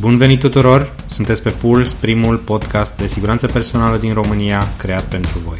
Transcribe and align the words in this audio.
Bun 0.00 0.18
venit 0.18 0.40
tuturor! 0.40 0.94
Sunteți 1.10 1.42
pe 1.42 1.50
Puls, 1.50 1.92
primul 1.92 2.38
podcast 2.38 2.96
de 2.96 3.06
siguranță 3.06 3.46
personală 3.46 3.98
din 3.98 4.12
România 4.12 4.62
creat 4.78 5.08
pentru 5.08 5.38
voi. 5.38 5.58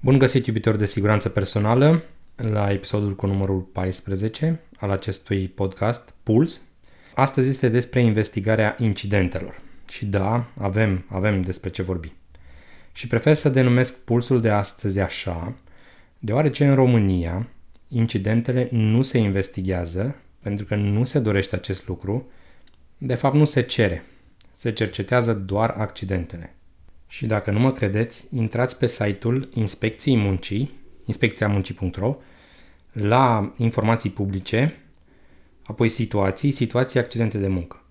Bun 0.00 0.18
găsit, 0.18 0.46
iubitori 0.46 0.78
de 0.78 0.86
siguranță 0.86 1.28
personală, 1.28 2.02
la 2.36 2.70
episodul 2.70 3.14
cu 3.14 3.26
numărul 3.26 3.60
14 3.60 4.60
al 4.76 4.90
acestui 4.90 5.48
podcast, 5.48 6.14
Puls. 6.22 6.60
Astăzi 7.14 7.48
este 7.48 7.68
despre 7.68 8.02
investigarea 8.02 8.76
incidentelor. 8.78 9.60
Și 9.90 10.04
da, 10.04 10.46
avem, 10.58 11.04
avem 11.08 11.40
despre 11.40 11.70
ce 11.70 11.82
vorbi. 11.82 12.12
Și 12.92 13.06
prefer 13.06 13.34
să 13.34 13.48
denumesc 13.48 14.04
pulsul 14.04 14.40
de 14.40 14.50
astăzi 14.50 15.00
așa, 15.00 15.52
deoarece 16.18 16.66
în 16.66 16.74
România 16.74 17.46
incidentele 17.88 18.68
nu 18.70 19.02
se 19.02 19.18
investigează, 19.18 20.16
pentru 20.46 20.64
că 20.64 20.74
nu 20.74 21.04
se 21.04 21.18
dorește 21.18 21.54
acest 21.54 21.88
lucru, 21.88 22.26
de 22.98 23.14
fapt 23.14 23.34
nu 23.34 23.44
se 23.44 23.62
cere. 23.62 24.04
Se 24.52 24.72
cercetează 24.72 25.34
doar 25.34 25.70
accidentele. 25.70 26.54
Și 27.06 27.26
dacă 27.26 27.50
nu 27.50 27.58
mă 27.58 27.72
credeți, 27.72 28.26
intrați 28.30 28.78
pe 28.78 28.86
site-ul 28.86 29.48
Inspecției 29.54 30.16
Muncii, 30.16 30.70
inspecțiamuncii.ro, 31.04 32.16
la 32.92 33.52
informații 33.56 34.10
publice, 34.10 34.80
apoi 35.64 35.88
situații, 35.88 36.50
situații 36.50 36.98
accidente 36.98 37.38
de 37.38 37.48
muncă. 37.48 37.82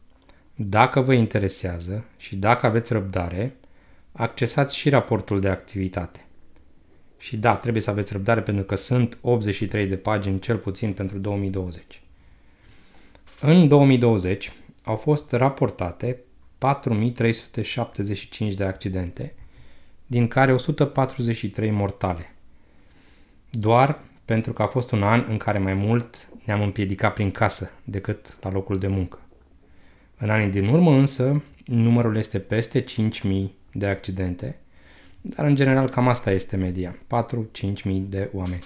Dacă 0.56 1.02
vă 1.02 1.14
interesează 1.14 2.06
și 2.18 2.36
dacă 2.36 2.66
aveți 2.66 2.94
răbdare, 2.94 3.56
accesați 4.12 4.76
și 4.76 4.90
raportul 4.90 5.40
de 5.40 5.50
activitate. 5.50 6.26
Și 7.18 7.38
da, 7.38 7.56
trebuie 7.56 7.82
să 7.82 7.90
aveți 7.90 8.14
răbdare 8.14 8.42
pentru 8.42 8.64
că 8.64 8.76
sunt 8.76 9.18
83 9.22 9.88
de 9.88 9.98
pagini 9.98 10.40
cel 10.40 10.58
puțin 10.58 10.94
pentru 10.94 11.18
2020. 11.18 12.00
În 13.42 13.68
2020 13.68 14.52
au 14.84 14.96
fost 14.96 15.32
raportate 15.32 16.20
4375 16.58 18.54
de 18.54 18.64
accidente, 18.64 19.34
din 20.08 20.28
care 20.28 20.54
143 20.54 21.72
mortale. 21.72 22.36
Doar 23.50 24.00
pentru 24.26 24.54
că 24.54 24.62
a 24.62 24.68
fost 24.68 24.92
un 24.92 25.04
an 25.04 25.26
în 25.28 25.38
care 25.38 25.60
mai 25.60 25.74
mult 25.74 26.28
ne-am 26.46 26.62
împiedicat 26.62 27.14
prin 27.14 27.32
casă 27.32 27.72
decât 27.84 28.38
la 28.42 28.52
locul 28.52 28.80
de 28.80 28.88
muncă. 28.88 29.20
În 30.18 30.30
anii 30.30 30.50
din 30.50 30.68
urmă 30.68 30.92
însă, 30.92 31.44
numărul 31.66 32.16
este 32.16 32.40
peste 32.40 32.82
5000 32.82 33.54
de 33.72 33.88
accidente, 33.88 34.60
dar 35.22 35.46
în 35.46 35.56
general 35.56 35.90
cam 35.90 36.08
asta 36.08 36.32
este 36.32 36.56
media, 36.56 36.96
4-5 36.96 37.84
mii 37.84 38.06
de 38.10 38.30
oameni. 38.34 38.64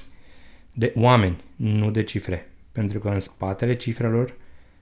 De 0.74 0.94
oameni, 0.96 1.44
nu 1.56 1.92
de 1.92 2.04
cifre, 2.04 2.52
pentru 2.72 3.00
că 3.00 3.10
în 3.10 3.20
spatele 3.20 3.76
cifrelor 3.76 4.34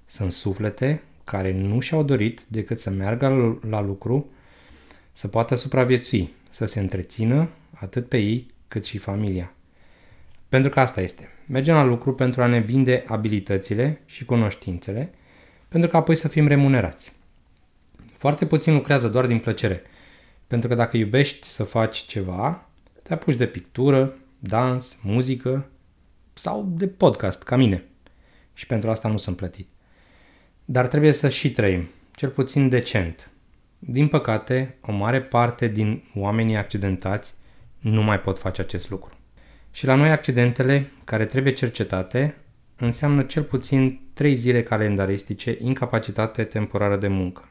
sunt 0.08 0.32
suflete 0.32 1.02
care 1.24 1.52
nu 1.52 1.80
și-au 1.80 2.04
dorit 2.04 2.42
decât 2.48 2.80
să 2.80 2.90
meargă 2.90 3.60
la 3.70 3.82
lucru, 3.82 4.30
să 5.14 5.28
poată 5.28 5.56
supraviețui, 5.56 6.34
să 6.50 6.66
se 6.66 6.80
întrețină 6.80 7.50
atât 7.74 8.08
pe 8.08 8.18
ei 8.18 8.48
cât 8.68 8.86
și 8.86 8.98
familia. 8.98 9.54
Pentru 10.50 10.70
că 10.70 10.80
asta 10.80 11.02
este. 11.02 11.30
Mergem 11.48 11.76
la 11.76 11.84
lucru 11.84 12.14
pentru 12.14 12.42
a 12.42 12.46
ne 12.46 12.60
vinde 12.60 13.04
abilitățile 13.08 14.02
și 14.06 14.26
cunoștințele, 14.26 15.14
pentru 15.68 15.90
că 15.90 15.98
apoi 15.98 16.16
să 16.16 16.28
fim 16.28 16.48
remunerați. 16.48 17.12
Foarte 18.18 18.46
puțin 18.46 18.74
lucrează 18.74 19.08
doar 19.08 19.26
din 19.26 19.40
plăcere– 19.40 19.82
pentru 20.48 20.70
că 20.70 20.76
dacă 20.76 20.98
iubești 20.98 21.48
să 21.48 21.64
faci 21.64 21.98
ceva, 21.98 22.70
te 23.04 23.14
apuci 23.14 23.36
de 23.36 23.48
pictură, 23.48 24.18
dans, 24.40 24.98
muzică 25.02 25.70
sau 26.34 26.74
de 26.78 26.88
podcast, 26.88 27.44
ca 27.44 27.56
mine. 27.56 27.84
Și 28.54 28.66
pentru 28.66 28.90
asta 28.90 29.08
nu 29.08 29.18
sunt 29.18 29.36
plătit. 29.36 29.68
Dar 30.70 30.88
trebuie 30.88 31.12
să 31.12 31.30
și 31.30 31.52
trăim, 31.52 31.90
cel 32.16 32.30
puțin 32.30 32.70
decent. 32.70 33.30
Din 33.80 34.08
păcate, 34.08 34.78
o 34.82 34.92
mare 34.92 35.22
parte 35.22 35.68
din 35.68 36.04
oamenii 36.16 36.56
accidentați 36.56 37.34
nu 37.80 38.04
mai 38.04 38.20
pot 38.20 38.40
face 38.40 38.62
acest 38.62 38.90
lucru. 38.90 39.14
Și 39.72 39.86
la 39.86 39.96
noi 39.96 40.10
accidentele, 40.10 40.92
care 41.04 41.26
trebuie 41.26 41.54
cercetate, 41.54 42.36
înseamnă 42.76 43.24
cel 43.24 43.44
puțin 43.44 44.02
3 44.14 44.36
zile 44.36 44.64
calendaristice 44.64 45.58
incapacitate 45.62 46.44
temporară 46.44 46.98
de 46.98 47.08
muncă. 47.08 47.50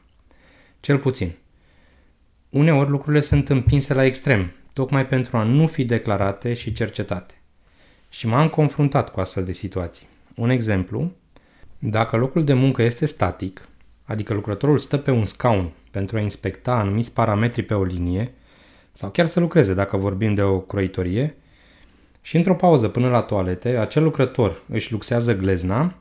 Cel 0.79 0.97
puțin– 0.97 1.33
Uneori 2.49 2.89
lucrurile 2.89 3.21
sunt 3.21 3.49
împinse 3.49 3.93
la 3.93 4.05
extrem, 4.05 4.51
tocmai 4.73 5.07
pentru 5.07 5.37
a 5.37 5.43
nu 5.43 5.67
fi 5.67 5.85
declarate 5.85 6.53
și 6.53 6.73
cercetate. 6.73 7.33
Și 8.09 8.27
m-am 8.27 8.49
confruntat 8.49 9.11
cu 9.11 9.19
astfel 9.19 9.43
de 9.43 9.51
situații. 9.51 10.07
Un 10.35 10.49
exemplu, 10.49 11.11
dacă 11.79 12.17
locul 12.17 12.43
de 12.43 12.53
muncă 12.53 12.81
este 12.81 13.05
static, 13.05 13.67
adică 14.03 14.33
lucrătorul 14.33 14.79
stă 14.79 14.97
pe 14.97 15.11
un 15.11 15.25
scaun 15.25 15.71
pentru 15.91 16.17
a 16.17 16.19
inspecta 16.19 16.73
anumiți 16.73 17.13
parametri 17.13 17.63
pe 17.63 17.73
o 17.73 17.83
linie, 17.83 18.33
sau 18.93 19.09
chiar 19.09 19.27
să 19.27 19.39
lucreze 19.39 19.73
dacă 19.73 19.97
vorbim 19.97 20.33
de 20.33 20.41
o 20.41 20.59
croitorie, 20.59 21.35
și 22.21 22.35
într-o 22.35 22.55
pauză 22.55 22.87
până 22.87 23.09
la 23.09 23.21
toalete, 23.21 23.77
acel 23.77 24.03
lucrător 24.03 24.61
își 24.67 24.91
luxează 24.91 25.35
glezna 25.35 25.95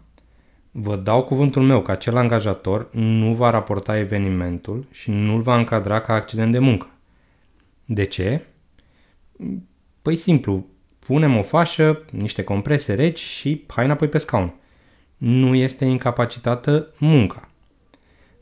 Vă 0.78 0.96
dau 0.96 1.22
cuvântul 1.22 1.62
meu 1.62 1.82
că 1.82 1.90
acel 1.90 2.16
angajator 2.16 2.88
nu 2.92 3.34
va 3.34 3.50
raporta 3.50 3.98
evenimentul 3.98 4.86
și 4.90 5.10
nu-l 5.10 5.42
va 5.42 5.56
încadra 5.56 6.00
ca 6.00 6.12
accident 6.12 6.52
de 6.52 6.58
muncă. 6.58 6.90
De 7.84 8.04
ce? 8.04 8.44
Păi 10.02 10.16
simplu, 10.16 10.66
punem 10.98 11.36
o 11.36 11.42
fașă, 11.42 12.04
niște 12.10 12.42
comprese 12.42 12.94
reci 12.94 13.18
și 13.18 13.64
hai 13.66 13.84
înapoi 13.84 14.08
pe 14.08 14.18
scaun. 14.18 14.54
Nu 15.16 15.54
este 15.54 15.84
incapacitată 15.84 16.88
munca. 16.98 17.48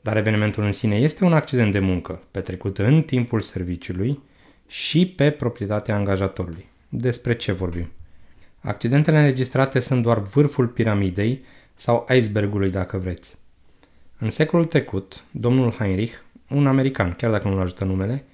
Dar 0.01 0.17
evenimentul 0.17 0.65
în 0.65 0.73
sine 0.73 0.97
este 0.97 1.25
un 1.25 1.33
accident 1.33 1.73
de 1.73 1.79
muncă, 1.79 2.23
petrecut 2.31 2.79
în 2.79 3.03
timpul 3.03 3.41
serviciului 3.41 4.23
și 4.67 5.07
pe 5.07 5.31
proprietatea 5.31 5.95
angajatorului. 5.95 6.67
Despre 6.89 7.37
ce 7.37 7.53
vorbim? 7.53 7.91
Accidentele 8.61 9.19
înregistrate 9.19 9.81
sunt 9.81 10.03
doar 10.03 10.19
vârful 10.19 10.67
piramidei 10.67 11.45
sau 11.75 12.07
icebergului 12.17 12.71
dacă 12.71 12.99
vreți. 12.99 13.37
În 14.19 14.31
secolul 14.31 14.65
trecut, 14.65 15.25
domnul 15.31 15.71
Heinrich, 15.71 16.15
un 16.51 16.67
american, 16.67 17.13
chiar 17.13 17.31
dacă 17.31 17.49
nu-l 17.49 17.61
ajută 17.61 17.85
numele, 17.85 18.25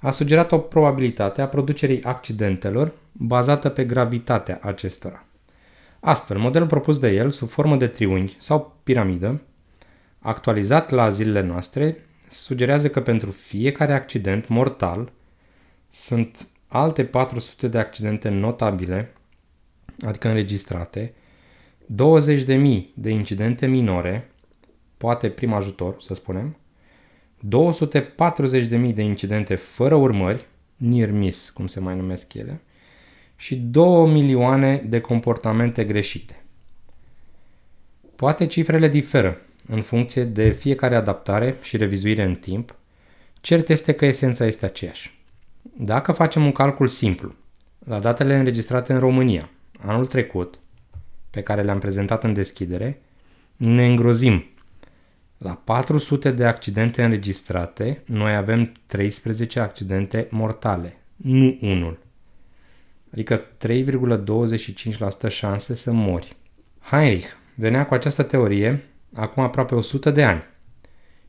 a 0.00 0.10
sugerat 0.10 0.52
o 0.52 0.58
probabilitate 0.58 1.42
a 1.42 1.48
producerii 1.48 2.02
accidentelor 2.02 2.92
bazată 3.12 3.68
pe 3.68 3.84
gravitatea 3.84 4.58
acestora. 4.62 5.23
Astfel, 6.06 6.38
modelul 6.38 6.68
propus 6.68 6.98
de 6.98 7.10
el, 7.10 7.30
sub 7.30 7.48
formă 7.48 7.76
de 7.76 7.86
triunghi 7.86 8.36
sau 8.38 8.76
piramidă, 8.82 9.40
actualizat 10.18 10.90
la 10.90 11.08
zilele 11.08 11.40
noastre, 11.40 12.06
sugerează 12.28 12.90
că 12.90 13.00
pentru 13.00 13.30
fiecare 13.30 13.92
accident 13.92 14.48
mortal 14.48 15.12
sunt 15.90 16.46
alte 16.68 17.04
400 17.04 17.68
de 17.68 17.78
accidente 17.78 18.28
notabile, 18.28 19.12
adică 20.06 20.28
înregistrate, 20.28 21.14
20.000 21.84 21.86
de 22.94 23.10
incidente 23.10 23.66
minore, 23.66 24.30
poate 24.96 25.28
prim 25.30 25.52
ajutor, 25.52 25.96
să 26.00 26.14
spunem, 26.14 26.56
240.000 27.46 28.94
de 28.94 29.02
incidente 29.02 29.54
fără 29.54 29.94
urmări, 29.94 30.46
near 30.76 31.10
miss, 31.10 31.50
cum 31.50 31.66
se 31.66 31.80
mai 31.80 31.96
numesc 31.96 32.34
ele, 32.34 32.60
și 33.36 33.56
2 33.56 34.06
milioane 34.06 34.84
de 34.88 35.00
comportamente 35.00 35.84
greșite. 35.84 36.44
Poate 38.16 38.46
cifrele 38.46 38.88
diferă 38.88 39.40
în 39.66 39.82
funcție 39.82 40.24
de 40.24 40.50
fiecare 40.50 40.94
adaptare 40.94 41.56
și 41.62 41.76
revizuire 41.76 42.22
în 42.22 42.34
timp, 42.34 42.76
cert 43.40 43.68
este 43.68 43.92
că 43.92 44.04
esența 44.04 44.46
este 44.46 44.64
aceeași. 44.64 45.18
Dacă 45.76 46.12
facem 46.12 46.44
un 46.44 46.52
calcul 46.52 46.88
simplu, 46.88 47.34
la 47.78 47.98
datele 47.98 48.36
înregistrate 48.36 48.92
în 48.92 48.98
România, 48.98 49.50
anul 49.78 50.06
trecut, 50.06 50.58
pe 51.30 51.42
care 51.42 51.62
le-am 51.62 51.78
prezentat 51.78 52.24
în 52.24 52.32
deschidere, 52.32 53.00
ne 53.56 53.86
îngrozim. 53.86 54.44
La 55.38 55.60
400 55.64 56.30
de 56.30 56.44
accidente 56.44 57.04
înregistrate, 57.04 58.02
noi 58.06 58.34
avem 58.34 58.72
13 58.86 59.60
accidente 59.60 60.26
mortale, 60.30 60.96
nu 61.16 61.58
unul. 61.60 61.98
Adică 63.14 63.42
3,25% 63.66 65.28
șanse 65.28 65.74
să 65.74 65.92
mori. 65.92 66.36
Heinrich 66.80 67.26
venea 67.54 67.86
cu 67.86 67.94
această 67.94 68.22
teorie 68.22 68.84
acum 69.12 69.42
aproape 69.42 69.74
100 69.74 70.10
de 70.10 70.24
ani. 70.24 70.42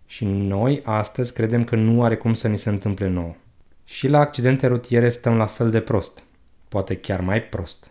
Și 0.05 0.25
noi 0.25 0.81
astăzi 0.83 1.33
credem 1.33 1.63
că 1.63 1.75
nu 1.75 2.03
are 2.03 2.17
cum 2.17 2.33
să 2.33 2.47
ni 2.47 2.57
se 2.57 2.69
întâmple 2.69 3.07
nouă. 3.07 3.35
Și 3.83 4.07
la 4.07 4.19
accidente 4.19 4.67
rutiere 4.67 5.09
stăm 5.09 5.35
la 5.35 5.45
fel 5.45 5.69
de 5.69 5.79
prost, 5.79 6.23
poate 6.67 6.95
chiar 6.95 7.21
mai 7.21 7.43
prost. 7.43 7.87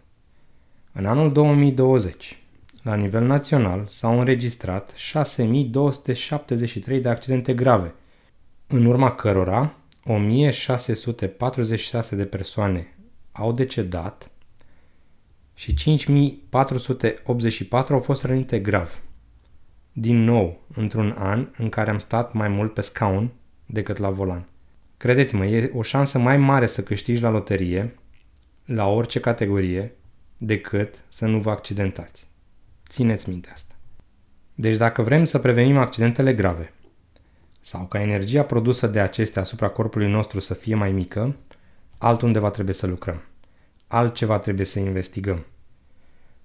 În 0.93 1.06
anul 1.06 1.32
2020, 1.32 2.38
la 2.82 2.94
nivel 2.94 3.25
național, 3.25 3.87
s-au 3.88 4.19
înregistrat 4.19 4.93
6273 4.94 7.00
de 7.00 7.08
accidente 7.08 7.55
grave, 7.55 7.94
în 8.67 8.85
urma 8.85 9.14
cărora 9.14 9.75
1646 10.05 12.17
de 12.17 12.25
persoane 12.25 12.88
au 13.36 13.52
decedat 13.52 14.31
și 15.54 15.75
5484 15.75 17.94
au 17.94 18.00
fost 18.00 18.25
rănite 18.25 18.58
grav. 18.58 19.02
Din 19.92 20.25
nou, 20.25 20.60
într-un 20.75 21.14
an 21.19 21.48
în 21.58 21.69
care 21.69 21.90
am 21.90 21.98
stat 21.98 22.32
mai 22.32 22.48
mult 22.48 22.75
pe 22.75 22.81
scaun 22.81 23.31
decât 23.66 23.96
la 23.96 24.10
volan. 24.10 24.48
Credeți-mă, 24.96 25.46
e 25.46 25.70
o 25.75 25.82
șansă 25.82 26.19
mai 26.19 26.36
mare 26.36 26.66
să 26.66 26.82
câștigi 26.82 27.20
la 27.20 27.28
loterie, 27.28 27.94
la 28.64 28.86
orice 28.86 29.20
categorie, 29.20 29.92
decât 30.37 30.94
să 31.08 31.26
nu 31.26 31.38
vă 31.38 31.50
accidentați. 31.50 32.26
Țineți 32.88 33.28
minte 33.28 33.50
asta. 33.52 33.75
Deci 34.54 34.76
dacă 34.76 35.02
vrem 35.02 35.25
să 35.25 35.38
prevenim 35.38 35.76
accidentele 35.76 36.34
grave 36.34 36.72
sau 37.60 37.87
ca 37.87 38.00
energia 38.00 38.42
produsă 38.42 38.87
de 38.87 39.00
acestea 39.00 39.42
asupra 39.42 39.69
corpului 39.69 40.10
nostru 40.10 40.40
să 40.40 40.54
fie 40.54 40.75
mai 40.75 40.92
mică, 40.92 41.37
altundeva 42.04 42.50
trebuie 42.50 42.74
să 42.74 42.86
lucrăm. 42.86 43.22
Altceva 43.86 44.38
trebuie 44.38 44.66
să 44.66 44.78
investigăm. 44.78 45.44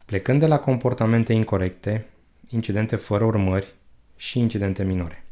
Plecând 0.05 0.39
de 0.39 0.47
la 0.47 0.59
comportamente 0.59 1.33
incorrecte, 1.33 2.05
incidente 2.47 2.95
fără 2.95 3.23
urmări 3.23 3.73
și 4.15 4.39
incidente 4.39 4.83
minore. 4.83 5.25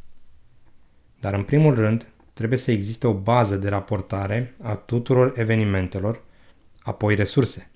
Dar 1.19 1.33
în 1.33 1.43
primul 1.43 1.73
rând, 1.73 2.07
trebuie 2.33 2.57
să 2.57 2.71
existe 2.71 3.07
o 3.07 3.13
bază 3.13 3.55
de 3.55 3.69
raportare 3.69 4.55
a 4.61 4.75
tuturor 4.75 5.33
evenimentelor, 5.35 6.23
apoi 6.79 7.15
resurse. 7.15 7.69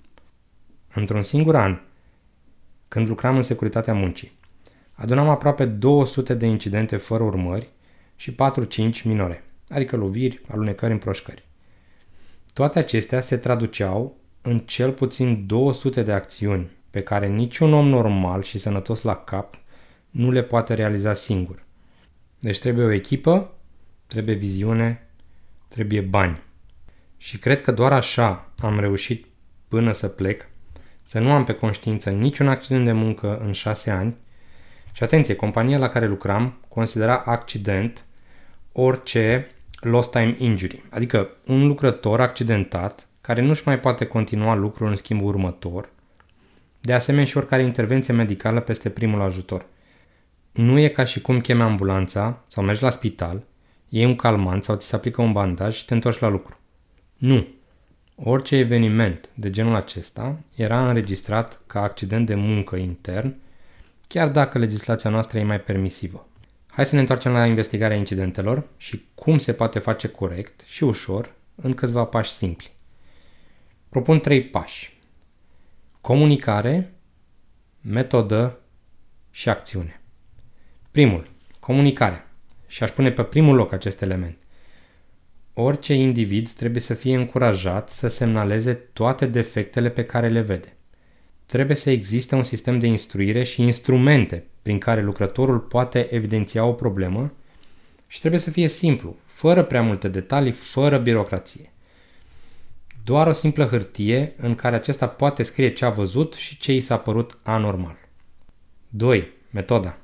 Într-un 0.94 1.22
singur 1.22 1.56
an, 1.56 1.80
când 2.88 3.08
lucram 3.08 3.36
în 3.36 3.42
securitatea 3.42 3.94
muncii, 3.94 4.38
adunam 4.92 5.28
aproape 5.28 5.64
200 5.64 6.34
de 6.34 6.46
incidente 6.46 6.96
fără 6.96 7.22
urmări 7.22 7.68
și 8.16 8.34
4-5 8.34 9.02
minore, 9.04 9.44
adică 9.68 9.96
loviri, 9.96 10.40
alunecări, 10.48 10.92
împroșcări. 10.92 11.50
Toate 12.52 12.78
acestea 12.78 13.20
se 13.20 13.36
traduceau 13.36 14.16
în 14.42 14.58
cel 14.58 14.92
puțin 14.92 15.46
200 15.46 16.02
de 16.02 16.12
acțiuni 16.12 16.70
pe 16.90 17.02
care 17.02 17.26
niciun 17.26 17.72
om 17.72 17.88
normal 17.88 18.42
și 18.42 18.58
sănătos 18.58 19.02
la 19.02 19.16
cap 19.16 19.58
nu 20.10 20.30
le 20.30 20.42
poate 20.42 20.74
realiza 20.74 21.14
singur. 21.14 21.64
Deci 22.38 22.58
trebuie 22.58 22.84
o 22.84 22.92
echipă, 22.92 23.54
trebuie 24.06 24.34
viziune, 24.34 25.08
trebuie 25.68 26.00
bani. 26.00 26.42
Și 27.16 27.38
cred 27.38 27.62
că 27.62 27.72
doar 27.72 27.92
așa 27.92 28.52
am 28.58 28.80
reușit 28.80 29.26
până 29.68 29.92
să 29.92 30.08
plec 30.08 30.48
să 31.02 31.18
nu 31.18 31.32
am 31.32 31.44
pe 31.44 31.54
conștiință 31.54 32.10
niciun 32.10 32.48
accident 32.48 32.84
de 32.84 32.92
muncă 32.92 33.38
în 33.38 33.52
șase 33.52 33.90
ani 33.90 34.16
și 34.92 35.02
atenție, 35.02 35.34
compania 35.34 35.78
la 35.78 35.88
care 35.88 36.06
lucram 36.06 36.60
considera 36.68 37.18
accident 37.18 38.04
orice 38.72 39.50
lost 39.84 40.10
time 40.10 40.34
injury, 40.38 40.82
adică 40.90 41.28
un 41.46 41.66
lucrător 41.66 42.20
accidentat 42.20 43.06
care 43.20 43.40
nu-și 43.40 43.62
mai 43.66 43.80
poate 43.80 44.04
continua 44.04 44.54
lucrul 44.54 44.88
în 44.88 44.96
schimbul 44.96 45.28
următor, 45.28 45.88
de 46.80 46.92
asemenea 46.92 47.26
și 47.26 47.36
oricare 47.36 47.62
intervenție 47.62 48.14
medicală 48.14 48.60
peste 48.60 48.90
primul 48.90 49.20
ajutor. 49.20 49.66
Nu 50.52 50.78
e 50.78 50.88
ca 50.88 51.04
și 51.04 51.20
cum 51.20 51.40
chemi 51.40 51.62
ambulanța 51.62 52.44
sau 52.46 52.64
mergi 52.64 52.82
la 52.82 52.90
spital, 52.90 53.42
iei 53.88 54.04
un 54.04 54.16
calmant 54.16 54.64
sau 54.64 54.76
ți 54.76 54.86
se 54.86 54.96
aplică 54.96 55.22
un 55.22 55.32
bandaj 55.32 55.76
și 55.76 55.84
te 55.84 55.94
întorci 55.94 56.18
la 56.18 56.28
lucru. 56.28 56.58
Nu. 57.16 57.46
Orice 58.14 58.56
eveniment 58.56 59.28
de 59.34 59.50
genul 59.50 59.74
acesta 59.74 60.38
era 60.54 60.88
înregistrat 60.88 61.60
ca 61.66 61.82
accident 61.82 62.26
de 62.26 62.34
muncă 62.34 62.76
intern, 62.76 63.34
chiar 64.06 64.28
dacă 64.28 64.58
legislația 64.58 65.10
noastră 65.10 65.38
e 65.38 65.42
mai 65.42 65.60
permisivă. 65.60 66.26
Hai 66.74 66.86
să 66.86 66.94
ne 66.94 67.00
întoarcem 67.00 67.32
la 67.32 67.46
investigarea 67.46 67.96
incidentelor 67.96 68.68
și 68.76 69.04
cum 69.14 69.38
se 69.38 69.52
poate 69.52 69.78
face 69.78 70.08
corect 70.08 70.60
și 70.64 70.84
ușor 70.84 71.34
în 71.54 71.74
câțiva 71.74 72.04
pași 72.04 72.30
simpli. 72.30 72.72
Propun 73.88 74.20
trei 74.20 74.42
pași. 74.42 75.00
Comunicare, 76.00 76.94
metodă 77.80 78.58
și 79.30 79.48
acțiune. 79.48 80.00
Primul, 80.90 81.26
comunicare. 81.60 82.26
Și 82.66 82.82
aș 82.82 82.90
pune 82.90 83.12
pe 83.12 83.22
primul 83.22 83.54
loc 83.54 83.72
acest 83.72 84.02
element. 84.02 84.36
Orice 85.54 85.94
individ 85.94 86.50
trebuie 86.50 86.82
să 86.82 86.94
fie 86.94 87.16
încurajat 87.16 87.88
să 87.88 88.08
semnaleze 88.08 88.74
toate 88.74 89.26
defectele 89.26 89.90
pe 89.90 90.04
care 90.04 90.28
le 90.28 90.40
vede. 90.40 90.76
Trebuie 91.52 91.76
să 91.76 91.90
existe 91.90 92.34
un 92.34 92.42
sistem 92.42 92.78
de 92.78 92.86
instruire 92.86 93.42
și 93.42 93.62
instrumente 93.62 94.44
prin 94.62 94.78
care 94.78 95.02
lucrătorul 95.02 95.58
poate 95.58 96.14
evidenția 96.14 96.64
o 96.64 96.72
problemă 96.72 97.32
și 98.06 98.20
trebuie 98.20 98.40
să 98.40 98.50
fie 98.50 98.68
simplu, 98.68 99.16
fără 99.26 99.62
prea 99.62 99.82
multe 99.82 100.08
detalii, 100.08 100.52
fără 100.52 100.98
birocrație. 100.98 101.72
Doar 103.04 103.26
o 103.26 103.32
simplă 103.32 103.64
hârtie 103.64 104.34
în 104.36 104.54
care 104.54 104.76
acesta 104.76 105.08
poate 105.08 105.42
scrie 105.42 105.72
ce 105.72 105.84
a 105.84 105.90
văzut 105.90 106.34
și 106.34 106.58
ce 106.58 106.72
i 106.72 106.80
s-a 106.80 106.98
părut 106.98 107.38
anormal. 107.42 107.96
2. 108.88 109.28
Metoda. 109.50 109.98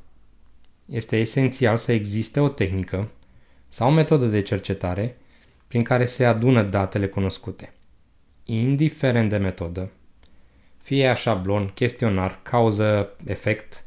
Este 0.87 1.17
esențial 1.17 1.77
să 1.77 1.93
existe 1.93 2.41
o 2.41 2.49
tehnică 2.49 3.11
sau 3.69 3.89
o 3.89 3.93
metodă 3.93 4.27
de 4.27 4.43
cercetare 4.43 5.17
prin 5.69 5.83
care 5.83 6.05
se 6.05 6.25
adună 6.25 6.63
datele 6.63 7.07
cunoscute. 7.07 7.73
Indiferent 8.45 9.29
de 9.29 9.37
metodă, 9.37 9.91
fie 10.83 11.03
ea 11.03 11.15
șablon, 11.15 11.71
chestionar, 11.75 12.39
cauză-efect, 12.43 13.85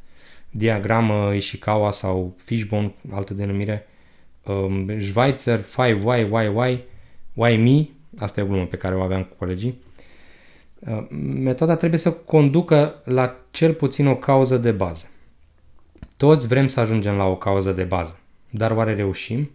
diagramă 0.49 1.33
Ishikawa 1.33 1.91
sau 1.91 2.35
Fishbone, 2.37 2.93
altă 3.11 3.33
denumire, 3.33 3.87
um, 4.45 4.99
Schweitzer, 4.99 5.59
5Y, 5.59 6.27
YY, 6.29 6.83
Why 7.33 7.57
Me, 7.57 7.85
asta 8.19 8.39
e 8.39 8.43
o 8.43 8.47
glumă 8.47 8.65
pe 8.65 8.77
care 8.77 8.95
o 8.95 9.01
aveam 9.01 9.23
cu 9.23 9.35
colegii, 9.37 9.81
uh, 10.79 11.07
metoda 11.19 11.75
trebuie 11.75 11.99
să 11.99 12.11
conducă 12.11 13.01
la 13.03 13.35
cel 13.51 13.73
puțin 13.73 14.07
o 14.07 14.15
cauză 14.15 14.57
de 14.57 14.71
bază. 14.71 15.09
Toți 16.17 16.47
vrem 16.47 16.67
să 16.67 16.79
ajungem 16.79 17.15
la 17.15 17.25
o 17.25 17.35
cauză 17.35 17.71
de 17.71 17.83
bază, 17.83 18.19
dar 18.49 18.71
oare 18.71 18.93
reușim? 18.93 19.51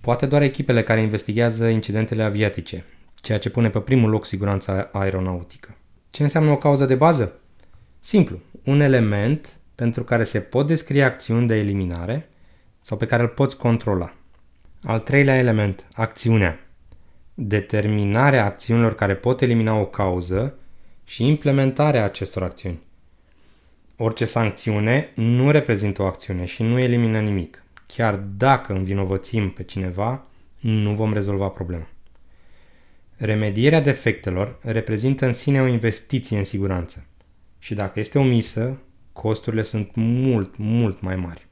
Poate 0.00 0.26
doar 0.26 0.42
echipele 0.42 0.82
care 0.82 1.00
investigează 1.00 1.68
incidentele 1.68 2.22
aviatice, 2.22 2.84
ceea 3.14 3.38
ce 3.38 3.50
pune 3.50 3.70
pe 3.70 3.78
primul 3.78 4.10
loc 4.10 4.26
siguranța 4.26 4.88
aeronautică. 4.92 5.76
Ce 6.12 6.22
înseamnă 6.22 6.50
o 6.50 6.56
cauză 6.56 6.86
de 6.86 6.94
bază? 6.94 7.40
Simplu, 8.00 8.38
un 8.64 8.80
element 8.80 9.56
pentru 9.74 10.04
care 10.04 10.24
se 10.24 10.40
pot 10.40 10.66
descrie 10.66 11.02
acțiuni 11.02 11.46
de 11.46 11.54
eliminare 11.58 12.28
sau 12.80 12.96
pe 12.96 13.06
care 13.06 13.22
îl 13.22 13.28
poți 13.28 13.56
controla. 13.56 14.14
Al 14.82 15.00
treilea 15.00 15.38
element, 15.38 15.86
acțiunea. 15.94 16.60
Determinarea 17.34 18.44
acțiunilor 18.44 18.94
care 18.94 19.14
pot 19.14 19.40
elimina 19.40 19.74
o 19.74 19.86
cauză 19.86 20.54
și 21.04 21.26
implementarea 21.26 22.04
acestor 22.04 22.42
acțiuni. 22.42 22.82
Orice 23.96 24.24
sancțiune 24.24 25.12
nu 25.14 25.50
reprezintă 25.50 26.02
o 26.02 26.06
acțiune 26.06 26.44
și 26.44 26.62
nu 26.62 26.78
elimină 26.78 27.20
nimic. 27.20 27.64
Chiar 27.86 28.14
dacă 28.16 28.72
învinovățim 28.72 29.50
pe 29.50 29.62
cineva, 29.62 30.26
nu 30.60 30.94
vom 30.94 31.12
rezolva 31.12 31.48
problema. 31.48 31.86
Remedierea 33.24 33.80
defectelor 33.80 34.58
reprezintă 34.62 35.26
în 35.26 35.32
sine 35.32 35.60
o 35.60 35.66
investiție 35.66 36.38
în 36.38 36.44
siguranță 36.44 37.06
și 37.58 37.74
dacă 37.74 38.00
este 38.00 38.18
omisă, 38.18 38.78
costurile 39.12 39.62
sunt 39.62 39.90
mult, 39.94 40.54
mult 40.56 41.00
mai 41.00 41.16
mari. 41.16 41.46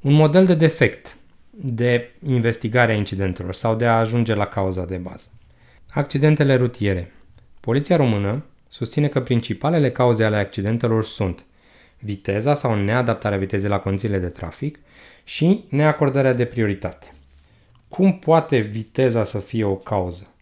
Un 0.00 0.12
model 0.12 0.46
de 0.46 0.54
defect 0.54 1.16
de 1.50 2.10
investigare 2.26 2.92
a 2.92 2.94
incidentelor 2.94 3.54
sau 3.54 3.74
de 3.74 3.86
a 3.86 3.98
ajunge 3.98 4.34
la 4.34 4.46
cauza 4.46 4.84
de 4.84 4.96
bază. 4.96 5.28
Accidentele 5.90 6.54
rutiere. 6.54 7.12
Poliția 7.60 7.96
română 7.96 8.44
susține 8.68 9.08
că 9.08 9.20
principalele 9.20 9.90
cauze 9.90 10.24
ale 10.24 10.36
accidentelor 10.36 11.04
sunt 11.04 11.44
viteza 11.98 12.54
sau 12.54 12.74
neadaptarea 12.74 13.38
vitezei 13.38 13.68
la 13.68 13.80
condițiile 13.80 14.18
de 14.18 14.28
trafic 14.28 14.78
și 15.24 15.64
neacordarea 15.68 16.32
de 16.32 16.44
prioritate. 16.44 17.14
Cum 17.88 18.18
poate 18.18 18.58
viteza 18.58 19.24
să 19.24 19.38
fie 19.38 19.64
o 19.64 19.76
cauză? 19.76 20.34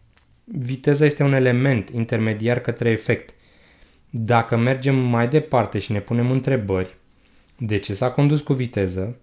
Viteza 0.51 1.05
este 1.05 1.23
un 1.23 1.33
element 1.33 1.89
intermediar 1.89 2.59
către 2.59 2.89
efect. 2.89 3.33
Dacă 4.09 4.57
mergem 4.57 4.95
mai 4.95 5.27
departe 5.27 5.79
și 5.79 5.91
ne 5.91 5.99
punem 5.99 6.31
întrebări 6.31 6.97
de 7.57 7.77
ce 7.77 7.93
s-a 7.93 8.11
condus 8.11 8.41
cu 8.41 8.53
viteză, 8.53 9.17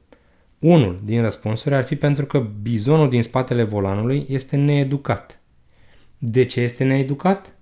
unul 0.58 1.00
din 1.04 1.22
răspunsuri 1.22 1.74
ar 1.74 1.84
fi 1.84 1.96
pentru 1.96 2.26
că 2.26 2.46
bizonul 2.62 3.08
din 3.08 3.22
spatele 3.22 3.62
volanului 3.62 4.24
este 4.28 4.56
needucat. 4.56 5.40
De 6.18 6.44
ce 6.44 6.60
este 6.60 6.84
needucat? 6.84 7.54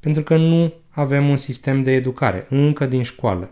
Pentru 0.00 0.22
că 0.22 0.36
nu 0.36 0.74
avem 0.88 1.28
un 1.28 1.36
sistem 1.36 1.82
de 1.82 1.90
educare, 1.90 2.46
încă 2.48 2.86
din 2.86 3.02
școală. 3.02 3.50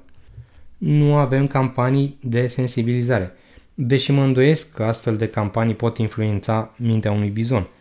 Nu 0.78 1.14
avem 1.14 1.46
campanii 1.46 2.18
de 2.22 2.46
sensibilizare, 2.46 3.32
deși 3.74 4.12
mă 4.12 4.22
îndoiesc 4.22 4.74
că 4.74 4.84
astfel 4.84 5.16
de 5.16 5.28
campanii 5.28 5.74
pot 5.74 5.98
influența 5.98 6.74
mintea 6.76 7.12
unui 7.12 7.28
bizon– 7.28 7.68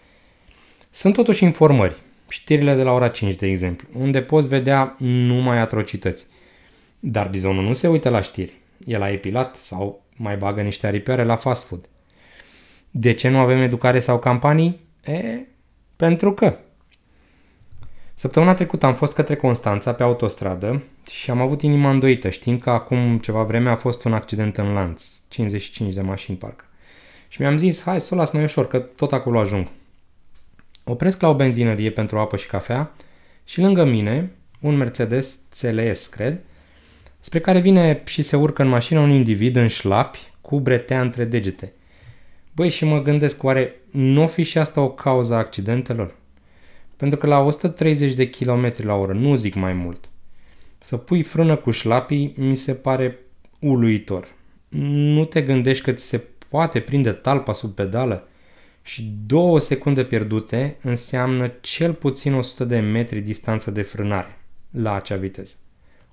sunt 0.92 1.14
totuși 1.14 1.44
informări, 1.44 1.96
știrile 2.30 2.76
de 2.76 2.84
la 2.84 2.92
ora 2.92 3.08
5, 3.08 3.36
de 3.36 3.48
exemplu, 3.48 3.88
unde 3.94 4.22
poți 4.22 4.48
vedea 4.48 4.96
numai 5.00 5.58
atrocități. 5.58 6.26
Dar 7.00 7.28
bizonul 7.28 7.64
nu 7.64 7.74
se 7.74 7.88
uită 7.88 8.10
la 8.10 8.22
știri. 8.22 8.54
El 8.86 9.02
a 9.02 9.10
epilat 9.10 9.56
sau 9.56 10.04
mai 10.16 10.38
bagă 10.38 10.62
niște 10.62 10.88
aripioare 10.88 11.24
la 11.24 11.36
fast 11.36 11.66
food. 11.66 11.90
De 12.92 13.14
ce 13.14 13.30
nu 13.30 13.38
avem 13.38 13.62
educare 13.62 14.00
sau 14.00 14.20
campanii? 14.20 14.80
E, 15.04 15.40
pentru 15.96 16.34
că. 16.34 16.58
Săptămâna 18.14 18.54
trecută 18.54 18.86
am 18.86 18.96
fost 18.96 19.14
către 19.14 19.36
Constanța 19.36 19.94
pe 19.94 20.04
autostradă 20.04 20.84
și 21.10 21.32
am 21.32 21.42
avut 21.42 21.62
inima 21.62 21.90
îndoită, 21.90 22.30
știind 22.30 22.62
că 22.62 22.70
acum 22.70 23.18
ceva 23.18 23.44
vreme 23.44 23.70
a 23.70 23.76
fost 23.76 24.04
un 24.04 24.14
accident 24.14 24.58
în 24.58 24.74
lanț, 24.74 25.04
55 25.28 25.94
de 25.94 26.02
mașini 26.02 26.38
parcă. 26.38 26.66
Și 27.28 27.42
mi-am 27.42 27.58
zis, 27.58 27.82
hai 27.82 28.02
să 28.02 28.14
o 28.14 28.18
las 28.18 28.32
mai 28.32 28.44
ușor, 28.44 28.68
că 28.68 28.80
tot 28.80 29.14
acolo 29.14 29.40
ajung. 29.40 29.68
Opresc 30.90 31.22
la 31.22 31.30
o 31.30 31.36
benzinărie 31.36 31.92
pentru 31.92 32.18
apă 32.18 32.38
și 32.38 32.48
cafea 32.48 32.92
și 33.44 33.62
lângă 33.62 33.84
mine 33.86 34.32
un 34.60 34.76
Mercedes 34.76 35.40
CLS, 35.60 36.08
cred, 36.08 36.40
spre 37.20 37.40
care 37.40 37.60
vine 37.60 38.02
și 38.06 38.22
se 38.22 38.36
urcă 38.36 38.62
în 38.62 38.68
mașină 38.68 39.00
un 39.00 39.10
individ 39.12 39.56
în 39.56 39.68
șlapi 39.68 40.20
cu 40.42 40.60
bretea 40.60 41.02
între 41.02 41.26
degete. 41.26 41.74
Băi, 42.52 42.70
și 42.70 42.86
mă 42.86 43.02
gândesc, 43.02 43.44
oare 43.44 43.76
nu 43.92 44.28
fi 44.28 44.44
și 44.44 44.58
asta 44.58 44.82
o 44.82 44.90
cauză 44.90 45.34
a 45.34 45.38
accidentelor? 45.38 46.16
Pentru 46.96 47.18
că 47.18 47.28
la 47.28 47.40
130 47.40 48.14
de 48.14 48.30
km 48.30 48.74
la 48.78 48.94
oră, 48.94 49.14
nu 49.14 49.36
zic 49.36 49.56
mai 49.56 49.74
mult, 49.74 50.10
să 50.82 50.98
pui 50.98 51.24
frână 51.24 51.56
cu 51.56 51.72
șlapii 51.72 52.34
mi 52.38 52.56
se 52.56 52.74
pare 52.74 53.18
uluitor. 53.60 54.28
Nu 54.70 55.26
te 55.26 55.42
gândești 55.42 55.84
că 55.84 55.92
ți 55.92 56.06
se 56.06 56.24
poate 56.50 56.80
prinde 56.80 57.12
talpa 57.12 57.54
sub 57.54 57.74
pedală? 57.74 58.29
Și 58.90 59.14
două 59.26 59.60
secunde 59.60 60.06
pierdute 60.06 60.78
înseamnă 60.82 61.48
cel 61.62 61.94
puțin 61.94 62.34
100 62.34 62.64
de 62.64 62.80
metri 62.80 63.20
distanță 63.20 63.72
de 63.72 63.82
frânare 63.82 64.38
la 64.70 64.94
acea 64.94 65.16
viteză. 65.16 65.54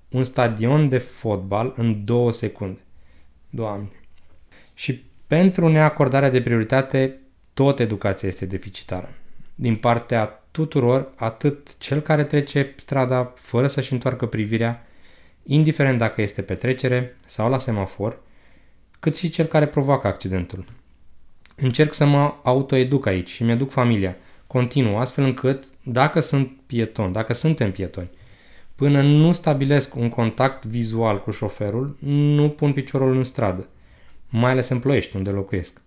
Un 0.09 0.23
stadion 0.23 0.89
de 0.89 0.97
fotbal 0.97 1.73
în 1.75 2.05
două 2.05 2.31
secunde. 2.31 2.79
Doamne! 3.49 3.89
Și 4.73 5.03
pentru 5.27 5.67
neacordarea 5.67 6.29
de 6.29 6.41
prioritate, 6.41 7.19
tot 7.53 7.79
educația 7.79 8.27
este 8.27 8.45
deficitară. 8.45 9.13
Din 9.55 9.75
partea 9.75 10.43
tuturor, 10.51 11.11
atât 11.15 11.77
cel 11.77 11.99
care 11.99 12.23
trece 12.23 12.73
strada 12.75 13.33
fără 13.35 13.67
să-și 13.67 13.93
întoarcă 13.93 14.25
privirea, 14.25 14.87
indiferent 15.43 15.97
dacă 15.97 16.21
este 16.21 16.41
pe 16.41 16.55
trecere 16.55 17.15
sau 17.25 17.49
la 17.49 17.57
semafor, 17.57 18.21
cât 18.99 19.15
și 19.15 19.29
cel 19.29 19.45
care 19.45 19.67
provoacă 19.67 20.07
accidentul. 20.07 20.65
Încerc 21.61 21.93
să 21.93 22.05
mă 22.05 22.33
autoeduc 22.43 23.05
aici 23.05 23.29
și 23.29 23.43
mi-educ 23.43 23.71
familia, 23.71 24.15
continuu, 24.47 24.97
astfel 24.97 25.23
încât, 25.23 25.63
dacă 25.83 26.19
sunt 26.19 26.51
pieton, 26.65 27.11
dacă 27.11 27.33
suntem 27.33 27.71
pietoni, 27.71 28.09
până 28.75 29.01
nu 29.01 29.31
stabilesc 29.31 29.95
un 29.95 30.09
contact 30.09 30.65
vizual 30.65 31.21
cu 31.21 31.31
șoferul, 31.31 31.97
nu 31.99 32.49
pun 32.49 32.73
piciorul 32.73 33.15
în 33.15 33.23
stradă, 33.23 33.67
mai 34.29 34.51
ales 34.51 34.69
în 34.69 34.79
Ploiești, 34.79 35.15
unde 35.15 35.29
locuiesc. 35.29 35.81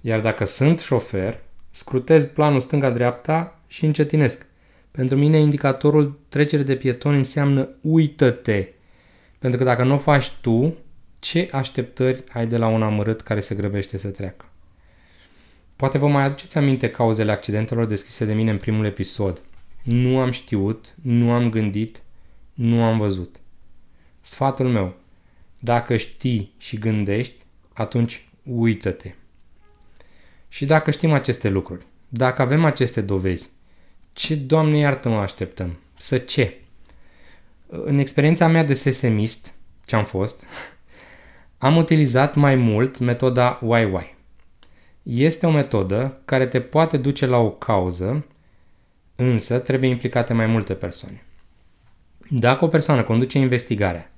Iar 0.00 0.20
dacă 0.20 0.44
sunt 0.44 0.78
șofer, 0.78 1.40
scrutez 1.70 2.26
planul 2.26 2.60
stânga-dreapta 2.60 3.60
și 3.66 3.84
încetinesc. 3.84 4.46
Pentru 4.90 5.16
mine 5.16 5.38
indicatorul 5.38 6.18
trecere 6.28 6.62
de 6.62 6.76
pietoni 6.76 7.16
înseamnă 7.16 7.68
uită-te. 7.80 8.68
Pentru 9.38 9.58
că 9.58 9.64
dacă 9.64 9.84
nu 9.84 9.94
o 9.94 9.98
faci 9.98 10.30
tu, 10.40 10.74
ce 11.18 11.48
așteptări 11.52 12.24
ai 12.32 12.46
de 12.46 12.56
la 12.56 12.66
un 12.66 12.82
amărât 12.82 13.20
care 13.20 13.40
se 13.40 13.54
grăbește 13.54 13.98
să 13.98 14.08
treacă? 14.08 14.44
Poate 15.84 15.98
vă 15.98 16.08
mai 16.08 16.22
aduceți 16.22 16.58
aminte 16.58 16.90
cauzele 16.90 17.32
accidentelor 17.32 17.86
descrise 17.86 18.24
de 18.24 18.34
mine 18.34 18.50
în 18.50 18.58
primul 18.58 18.84
episod. 18.84 19.40
Nu 19.82 20.20
am 20.20 20.30
știut, 20.30 20.94
nu 21.02 21.32
am 21.32 21.50
gândit, 21.50 22.02
nu 22.54 22.82
am 22.82 22.98
văzut. 22.98 23.36
Sfatul 24.20 24.68
meu, 24.68 24.94
dacă 25.58 25.96
știi 25.96 26.54
și 26.58 26.78
gândești, 26.78 27.34
atunci 27.72 28.28
uită-te. 28.42 29.14
Și 30.48 30.64
dacă 30.64 30.90
știm 30.90 31.12
aceste 31.12 31.48
lucruri, 31.48 31.84
dacă 32.08 32.42
avem 32.42 32.64
aceste 32.64 33.00
dovezi, 33.00 33.48
ce, 34.12 34.34
Doamne 34.34 34.78
iartă 34.78 35.08
mă 35.08 35.18
așteptăm? 35.18 35.78
Să 35.98 36.18
ce? 36.18 36.60
În 37.66 37.98
experiența 37.98 38.48
mea 38.48 38.64
de 38.64 38.74
sesemist, 38.74 39.52
ce 39.84 39.96
am 39.96 40.04
fost, 40.04 40.44
am 41.58 41.76
utilizat 41.76 42.34
mai 42.34 42.54
mult 42.54 42.98
metoda 42.98 43.60
YY. 43.62 44.13
Este 45.04 45.46
o 45.46 45.50
metodă 45.50 46.20
care 46.24 46.46
te 46.46 46.60
poate 46.60 46.96
duce 46.96 47.26
la 47.26 47.36
o 47.36 47.50
cauză, 47.50 48.26
însă 49.16 49.58
trebuie 49.58 49.90
implicate 49.90 50.32
mai 50.32 50.46
multe 50.46 50.74
persoane. 50.74 51.24
Dacă 52.30 52.64
o 52.64 52.68
persoană 52.68 53.02
conduce 53.02 53.38
investigarea, 53.38 54.12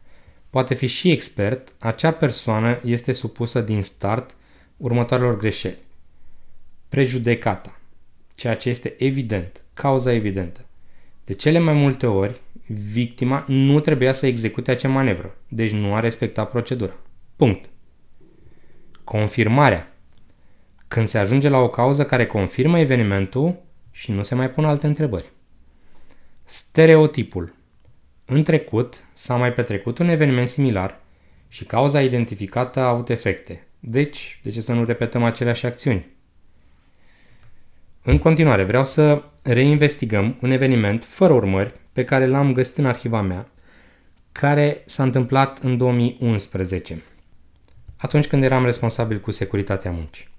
poate 0.51 0.75
fi 0.75 0.87
și 0.87 1.11
expert, 1.11 1.73
acea 1.79 2.11
persoană 2.11 2.79
este 2.85 3.13
supusă 3.13 3.61
din 3.61 3.83
start 3.83 4.35
următoarelor 4.77 5.37
greșeli. 5.37 5.79
Prejudecata, 6.89 7.81
ceea 8.35 8.57
ce 8.57 8.69
este 8.69 8.95
evident, 8.99 9.63
cauza 9.75 10.13
evidentă. 10.13 10.61
De 11.25 11.35
cele 11.35 11.59
mai 11.59 11.75
multe 11.75 12.07
ori, 12.07 12.41
victima 12.67 13.45
nu 13.49 13.81
trebuia 13.81 14.13
să 14.13 14.27
execute 14.27 14.71
acea 14.71 14.89
manevră, 14.89 15.37
deci 15.49 15.71
nu 15.71 15.95
a 15.95 16.01
respectat 16.01 16.51
procedura. 16.51 16.95
Punct. 17.37 17.69
Confirmarea. 19.05 19.96
Când 20.89 21.09
se 21.09 21.19
ajunge 21.19 21.49
la 21.49 21.59
o 21.59 21.69
cauză 21.69 22.07
care 22.07 22.27
confirmă 22.27 22.79
evenimentul 22.79 23.63
și 23.91 24.13
nu 24.13 24.23
se 24.23 24.35
mai 24.35 24.51
pun 24.51 24.65
alte 24.65 24.87
întrebări. 24.87 25.33
Stereotipul. 26.45 27.55
În 28.25 28.43
trecut 28.43 29.05
s-a 29.13 29.37
mai 29.37 29.53
petrecut 29.53 29.99
un 29.99 30.09
eveniment 30.09 30.49
similar 30.49 31.01
și 31.49 31.65
cauza 31.65 32.03
identificată 32.03 32.81
a 32.81 32.89
avut 32.89 33.09
efecte. 33.09 33.67
Deci, 33.81 34.41
de 34.43 34.51
ce 34.51 34.61
să 34.61 34.73
nu 34.73 34.85
repetăm 34.85 35.25
aceleași 35.25 35.67
acțiuni? 35.67 36.07
În 38.03 38.19
continuare, 38.19 38.65
vreau 38.65 38.85
să 38.85 39.23
reinvestigăm 39.43 40.39
un 40.43 40.51
eveniment 40.51 41.05
fără 41.05 41.33
urmări 41.33 41.75
pe 41.93 42.05
care 42.05 42.27
l-am 42.27 42.53
găsit 42.53 42.77
în 42.77 42.87
arhiva 42.87 43.21
mea, 43.21 43.49
care 44.33 44.83
s-a 44.85 45.03
întâmplat 45.03 45.59
în 45.59 45.77
2011, 45.77 47.03
atunci 47.97 48.27
când 48.27 48.43
eram 48.43 48.65
responsabil 48.65 49.21
cu 49.21 49.31
securitatea 49.31 49.91
muncii. 49.91 50.35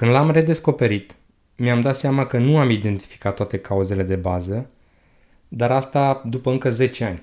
Când 0.00 0.12
l-am 0.12 0.30
redescoperit, 0.30 1.14
mi-am 1.56 1.80
dat 1.80 1.96
seama 1.96 2.26
că 2.26 2.38
nu 2.38 2.58
am 2.58 2.70
identificat 2.70 3.34
toate 3.34 3.58
cauzele 3.58 4.02
de 4.02 4.16
bază, 4.16 4.70
dar 5.48 5.70
asta 5.70 6.22
după 6.26 6.50
încă 6.50 6.70
10 6.70 7.04
ani, 7.04 7.22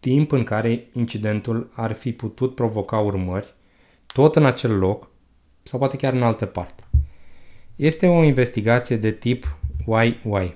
timp 0.00 0.32
în 0.32 0.44
care 0.44 0.86
incidentul 0.92 1.70
ar 1.72 1.92
fi 1.92 2.12
putut 2.12 2.54
provoca 2.54 2.98
urmări, 2.98 3.54
tot 4.06 4.36
în 4.36 4.44
acel 4.44 4.78
loc 4.78 5.08
sau 5.62 5.78
poate 5.78 5.96
chiar 5.96 6.12
în 6.12 6.22
altă 6.22 6.46
parte. 6.46 6.82
Este 7.76 8.06
o 8.06 8.22
investigație 8.22 8.96
de 8.96 9.10
tip 9.10 9.56
why-why. 9.86 10.52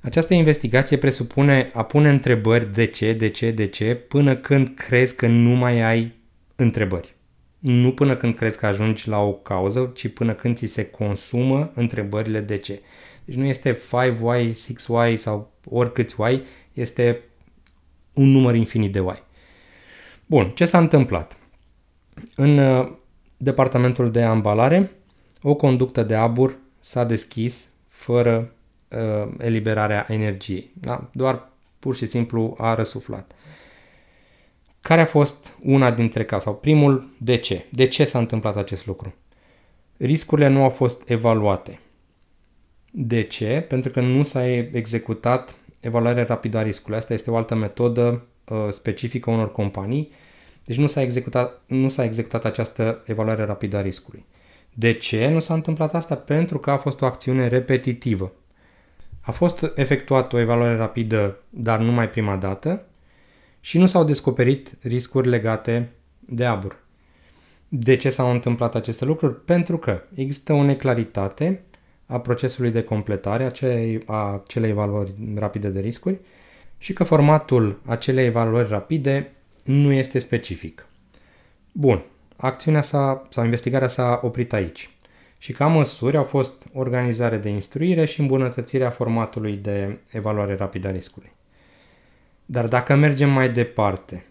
Această 0.00 0.34
investigație 0.34 0.96
presupune 0.96 1.70
a 1.72 1.84
pune 1.84 2.08
întrebări 2.08 2.72
de 2.72 2.86
ce, 2.86 3.12
de 3.12 3.28
ce, 3.28 3.50
de 3.50 3.66
ce, 3.66 3.94
până 3.94 4.36
când 4.36 4.68
crezi 4.74 5.16
că 5.16 5.26
nu 5.26 5.50
mai 5.50 5.80
ai 5.80 6.12
întrebări. 6.56 7.14
Nu 7.66 7.92
până 7.92 8.16
când 8.16 8.34
crezi 8.34 8.58
că 8.58 8.66
ajungi 8.66 9.08
la 9.08 9.18
o 9.18 9.32
cauză, 9.32 9.90
ci 9.94 10.08
până 10.08 10.34
când 10.34 10.56
ți 10.56 10.66
se 10.66 10.84
consumă 10.84 11.70
întrebările 11.74 12.40
de 12.40 12.58
ce. 12.58 12.82
Deci 13.24 13.34
nu 13.34 13.44
este 13.44 13.76
5Y, 13.76 14.52
6Y 14.52 15.16
sau 15.16 15.52
oricâți 15.70 16.14
Y, 16.32 16.42
este 16.72 17.20
un 18.12 18.30
număr 18.30 18.54
infinit 18.54 18.92
de 18.92 18.98
Y. 18.98 19.22
Bun, 20.26 20.50
ce 20.50 20.64
s-a 20.64 20.78
întâmplat? 20.78 21.36
În 22.36 22.58
uh, 22.58 22.92
departamentul 23.36 24.10
de 24.10 24.22
ambalare, 24.22 24.90
o 25.42 25.54
conductă 25.54 26.02
de 26.02 26.14
abur 26.14 26.56
s-a 26.80 27.04
deschis 27.04 27.68
fără 27.88 28.52
uh, 28.88 29.32
eliberarea 29.38 30.06
energiei. 30.08 30.70
Da? 30.80 31.10
Doar 31.12 31.48
pur 31.78 31.96
și 31.96 32.06
simplu 32.06 32.56
a 32.58 32.74
răsuflat. 32.74 33.32
Care 34.88 35.00
a 35.00 35.04
fost 35.04 35.54
una 35.62 35.90
dintre 35.90 36.24
cauze? 36.24 36.44
Sau 36.44 36.54
primul, 36.54 37.14
de 37.18 37.36
ce? 37.36 37.64
De 37.70 37.86
ce 37.86 38.04
s-a 38.04 38.18
întâmplat 38.18 38.56
acest 38.56 38.86
lucru? 38.86 39.14
Riscurile 39.96 40.48
nu 40.48 40.62
au 40.62 40.70
fost 40.70 41.08
evaluate. 41.08 41.80
De 42.90 43.22
ce? 43.22 43.64
Pentru 43.68 43.90
că 43.90 44.00
nu 44.00 44.22
s-a 44.22 44.46
executat 44.50 45.54
evaluarea 45.80 46.24
rapidă 46.24 46.58
a 46.58 46.62
riscului. 46.62 46.98
Asta 46.98 47.12
este 47.12 47.30
o 47.30 47.36
altă 47.36 47.54
metodă 47.54 48.26
uh, 48.48 48.58
specifică 48.70 49.30
unor 49.30 49.52
companii. 49.52 50.10
Deci 50.64 50.76
nu 50.76 50.86
s-a 50.86 51.02
executat, 51.02 51.62
nu 51.66 51.88
s-a 51.88 52.04
executat 52.04 52.44
această 52.44 53.02
evaluare 53.06 53.44
rapidă 53.44 53.76
a 53.76 53.80
riscului. 53.80 54.24
De 54.74 54.92
ce 54.92 55.28
nu 55.28 55.40
s-a 55.40 55.54
întâmplat 55.54 55.94
asta? 55.94 56.14
Pentru 56.14 56.58
că 56.58 56.70
a 56.70 56.76
fost 56.76 57.00
o 57.00 57.06
acțiune 57.06 57.48
repetitivă. 57.48 58.32
A 59.20 59.32
fost 59.32 59.72
efectuată 59.74 60.36
o 60.36 60.38
evaluare 60.38 60.76
rapidă, 60.76 61.38
dar 61.50 61.80
numai 61.80 62.10
prima 62.10 62.36
dată, 62.36 62.86
și 63.64 63.78
nu 63.78 63.86
s-au 63.86 64.04
descoperit 64.04 64.72
riscuri 64.82 65.28
legate 65.28 65.90
de 66.18 66.44
abur. 66.44 66.82
De 67.68 67.96
ce 67.96 68.10
s-au 68.10 68.30
întâmplat 68.30 68.74
aceste 68.74 69.04
lucruri? 69.04 69.44
Pentru 69.44 69.78
că 69.78 70.02
există 70.14 70.52
o 70.52 70.62
neclaritate 70.62 71.62
a 72.06 72.20
procesului 72.20 72.70
de 72.70 72.82
completare 72.82 73.42
a 73.42 73.46
acelei, 73.46 74.02
a 74.06 74.32
acelei 74.32 74.70
evaluări 74.70 75.12
rapide 75.34 75.68
de 75.68 75.80
riscuri 75.80 76.18
și 76.78 76.92
că 76.92 77.04
formatul 77.04 77.80
acelei 77.84 78.26
evaluări 78.26 78.68
rapide 78.68 79.32
nu 79.64 79.92
este 79.92 80.18
specific. 80.18 80.86
Bun, 81.72 82.04
acțiunea 82.36 82.82
sa 82.82 83.26
sau 83.30 83.44
investigarea 83.44 83.88
s-a 83.88 84.20
oprit 84.22 84.52
aici. 84.52 84.90
Și 85.38 85.52
ca 85.52 85.66
măsuri 85.66 86.16
au 86.16 86.24
fost 86.24 86.62
organizare 86.72 87.36
de 87.36 87.48
instruire 87.48 88.04
și 88.04 88.20
îmbunătățirea 88.20 88.90
formatului 88.90 89.56
de 89.56 89.98
evaluare 90.10 90.54
rapidă 90.54 90.88
a 90.88 90.90
riscului. 90.90 91.32
Dar 92.46 92.66
dacă 92.66 92.94
mergem 92.94 93.30
mai 93.30 93.50
departe, 93.50 94.26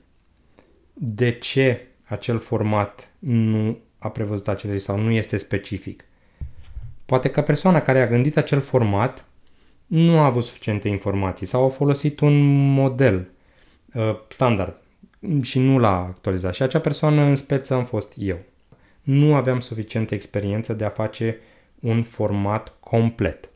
de 0.93 1.31
ce 1.31 1.87
acel 2.05 2.39
format 2.39 3.11
nu 3.19 3.77
a 3.97 4.09
prevăzut 4.09 4.47
acele 4.47 4.77
sau 4.77 4.99
nu 4.99 5.11
este 5.11 5.37
specific? 5.37 6.05
Poate 7.05 7.29
că 7.29 7.41
persoana 7.41 7.81
care 7.81 8.01
a 8.01 8.07
gândit 8.07 8.37
acel 8.37 8.61
format 8.61 9.25
nu 9.85 10.19
a 10.19 10.25
avut 10.25 10.43
suficiente 10.43 10.87
informații 10.87 11.45
sau 11.45 11.65
a 11.65 11.69
folosit 11.69 12.19
un 12.19 12.65
model 12.73 13.29
uh, 13.93 14.19
standard 14.27 14.77
și 15.41 15.59
nu 15.59 15.79
l-a 15.79 15.97
actualizat. 15.97 16.53
Și 16.53 16.61
acea 16.61 16.79
persoană 16.79 17.21
în 17.21 17.35
speță 17.35 17.73
am 17.73 17.85
fost 17.85 18.13
eu. 18.17 18.39
Nu 19.01 19.35
aveam 19.35 19.59
suficientă 19.59 20.13
experiență 20.13 20.73
de 20.73 20.83
a 20.83 20.89
face 20.89 21.39
un 21.79 22.03
format 22.03 22.73
complet. 22.79 23.49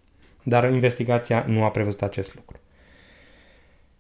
Dar 0.44 0.74
investigația 0.74 1.46
nu 1.48 1.64
a 1.64 1.70
prevăzut 1.70 2.02
acest 2.02 2.36
lucru. 2.36 2.60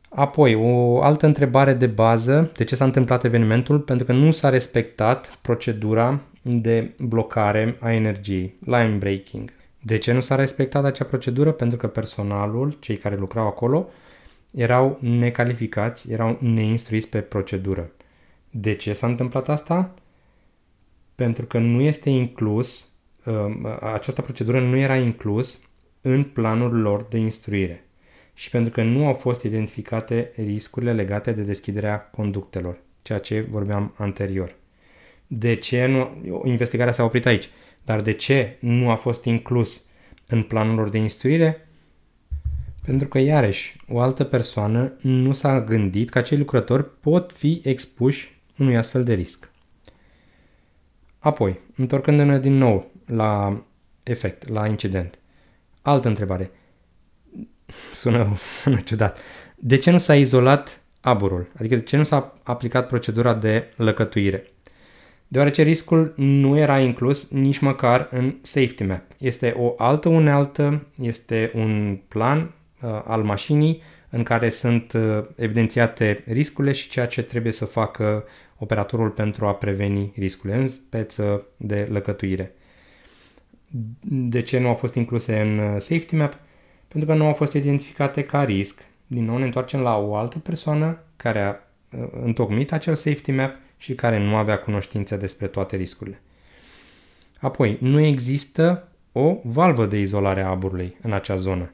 Apoi, 0.09 0.55
o 0.55 1.01
altă 1.01 1.25
întrebare 1.25 1.73
de 1.73 1.87
bază, 1.87 2.51
de 2.55 2.63
ce 2.63 2.75
s-a 2.75 2.85
întâmplat 2.85 3.23
evenimentul? 3.23 3.79
Pentru 3.79 4.05
că 4.05 4.13
nu 4.13 4.31
s-a 4.31 4.49
respectat 4.49 5.39
procedura 5.41 6.19
de 6.41 6.91
blocare 6.99 7.77
a 7.79 7.91
energiei, 7.91 8.55
line 8.59 8.95
breaking. 8.99 9.51
De 9.81 9.97
ce 9.97 10.11
nu 10.11 10.19
s-a 10.19 10.35
respectat 10.35 10.85
acea 10.85 11.05
procedură? 11.05 11.51
Pentru 11.51 11.77
că 11.77 11.87
personalul, 11.87 12.77
cei 12.79 12.97
care 12.97 13.15
lucrau 13.15 13.47
acolo, 13.47 13.89
erau 14.51 14.97
necalificați, 15.01 16.11
erau 16.11 16.37
neinstruiți 16.41 17.07
pe 17.07 17.21
procedură. 17.21 17.91
De 18.49 18.75
ce 18.75 18.93
s-a 18.93 19.07
întâmplat 19.07 19.49
asta? 19.49 19.93
Pentru 21.15 21.45
că 21.45 21.57
nu 21.57 21.81
este 21.81 22.09
inclus, 22.09 22.89
uh, 23.25 23.33
această 23.93 24.21
procedură 24.21 24.59
nu 24.59 24.77
era 24.77 24.95
inclus 24.95 25.59
în 26.01 26.23
planul 26.23 26.81
lor 26.81 27.05
de 27.09 27.17
instruire 27.17 27.86
și 28.37 28.49
pentru 28.49 28.71
că 28.71 28.83
nu 28.83 29.07
au 29.07 29.13
fost 29.13 29.43
identificate 29.43 30.31
riscurile 30.35 30.93
legate 30.93 31.31
de 31.31 31.41
deschiderea 31.41 31.99
conductelor, 31.99 32.79
ceea 33.01 33.19
ce 33.19 33.41
vorbeam 33.49 33.93
anterior. 33.97 34.55
De 35.27 35.55
ce 35.55 35.85
nu, 35.85 36.21
investigarea 36.45 36.93
s-a 36.93 37.03
oprit 37.03 37.25
aici, 37.25 37.49
dar 37.83 38.01
de 38.01 38.11
ce 38.11 38.57
nu 38.59 38.89
a 38.89 38.95
fost 38.95 39.25
inclus 39.25 39.85
în 40.27 40.43
planul 40.43 40.75
lor 40.75 40.89
de 40.89 40.97
instruire? 40.97 41.67
Pentru 42.85 43.07
că, 43.07 43.17
iarăși, 43.19 43.75
o 43.87 43.99
altă 43.99 44.23
persoană 44.23 44.97
nu 45.01 45.33
s-a 45.33 45.61
gândit 45.61 46.09
că 46.09 46.17
acei 46.17 46.37
lucrători 46.37 46.99
pot 46.99 47.31
fi 47.31 47.61
expuși 47.63 48.41
unui 48.57 48.77
astfel 48.77 49.03
de 49.03 49.13
risc. 49.13 49.51
Apoi, 51.19 51.59
întorcându-ne 51.75 52.39
din 52.39 52.53
nou 52.53 52.91
la 53.05 53.63
efect, 54.03 54.47
la 54.47 54.67
incident. 54.67 55.19
Altă 55.81 56.07
întrebare. 56.07 56.51
Sună, 57.91 58.37
sună 58.61 58.79
ciudat. 58.79 59.19
De 59.55 59.77
ce 59.77 59.91
nu 59.91 59.97
s-a 59.97 60.15
izolat 60.15 60.81
aburul? 61.01 61.47
Adică 61.59 61.75
de 61.75 61.81
ce 61.81 61.97
nu 61.97 62.03
s-a 62.03 62.39
aplicat 62.43 62.87
procedura 62.87 63.33
de 63.33 63.73
lăcătuire? 63.75 64.51
Deoarece 65.27 65.61
riscul 65.61 66.13
nu 66.15 66.57
era 66.57 66.79
inclus 66.79 67.29
nici 67.29 67.59
măcar 67.59 68.07
în 68.11 68.35
safety 68.41 68.83
map. 68.83 69.03
Este 69.17 69.53
o 69.57 69.73
altă 69.77 70.09
unealtă, 70.09 70.85
este 71.01 71.51
un 71.55 71.99
plan 72.07 72.39
uh, 72.81 73.01
al 73.05 73.23
mașinii 73.23 73.81
în 74.09 74.23
care 74.23 74.49
sunt 74.49 74.93
uh, 74.93 75.23
evidențiate 75.35 76.23
riscurile 76.27 76.73
și 76.73 76.89
ceea 76.89 77.07
ce 77.07 77.21
trebuie 77.21 77.51
să 77.51 77.65
facă 77.65 78.23
operatorul 78.57 79.09
pentru 79.09 79.45
a 79.45 79.53
preveni 79.53 80.13
riscurile 80.15 80.59
în 80.59 80.67
speță 80.67 81.45
de 81.57 81.87
lăcătuire. 81.91 82.55
De 84.01 84.41
ce 84.41 84.59
nu 84.59 84.67
au 84.67 84.75
fost 84.75 84.95
incluse 84.95 85.39
în 85.39 85.57
uh, 85.57 85.79
safety 85.79 86.15
map? 86.15 86.39
Pentru 86.97 87.15
că 87.15 87.21
nu 87.21 87.27
au 87.27 87.33
fost 87.33 87.53
identificate 87.53 88.23
ca 88.23 88.43
risc. 88.43 88.81
Din 89.07 89.25
nou 89.25 89.37
ne 89.37 89.45
întoarcem 89.45 89.79
la 89.79 89.97
o 89.97 90.15
altă 90.15 90.39
persoană 90.39 90.99
care 91.15 91.41
a 91.41 91.49
uh, 91.49 92.07
întocmit 92.23 92.71
acel 92.73 92.95
safety 92.95 93.31
map 93.31 93.55
și 93.77 93.95
care 93.95 94.19
nu 94.19 94.35
avea 94.35 94.59
cunoștințe 94.59 95.17
despre 95.17 95.47
toate 95.47 95.75
riscurile. 95.75 96.21
Apoi, 97.39 97.77
nu 97.81 97.99
există 97.99 98.87
o 99.11 99.37
valvă 99.43 99.85
de 99.85 99.99
izolare 99.99 100.41
a 100.41 100.47
aburului 100.47 100.97
în 101.01 101.13
acea 101.13 101.35
zonă. 101.35 101.71